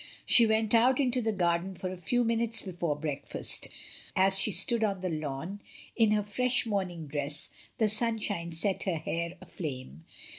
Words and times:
She 0.25 0.47
went 0.47 0.73
out 0.73 0.99
into 0.99 1.21
the 1.21 1.31
garden 1.31 1.75
for 1.75 1.91
a 1.91 1.95
few 1.95 2.23
minutes 2.23 2.63
before 2.63 2.95
breakfast; 2.95 3.67
as 4.15 4.39
she 4.39 4.51
stood 4.51 4.83
on 4.83 5.01
the 5.01 5.09
lawn 5.09 5.61
in 5.95 6.09
her 6.09 6.23
fresh 6.23 6.65
morning 6.65 7.05
dress 7.05 7.51
the 7.77 7.87
sunshine 7.87 8.51
set 8.51 8.81
her 8.85 8.95
hair 8.97 9.35
aflame. 9.39 10.05